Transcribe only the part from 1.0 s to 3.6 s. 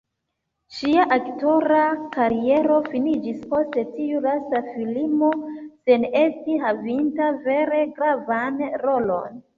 aktora kariero finiĝis